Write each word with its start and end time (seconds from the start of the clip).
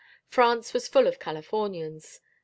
France 0.25 0.73
was 0.73 0.87
full 0.87 1.05
of 1.05 1.19
Californians. 1.19 2.19